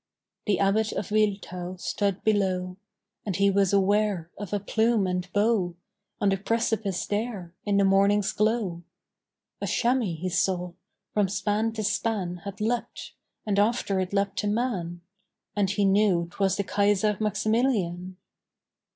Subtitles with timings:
[0.47, 2.77] The Abbot of Wiltau stood below;
[3.23, 5.75] And he was aware of a plume and bow
[6.19, 8.81] On the precipice there in the morning's glow,
[9.61, 10.73] A chamois, he saw,
[11.13, 13.13] from span to span Had leapt;
[13.45, 15.01] and after it leapt a man;
[15.55, 18.17] And he knew 'twas the Kaiser Maximilian.